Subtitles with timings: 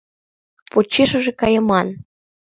[0.71, 1.87] Почешыже кайыман.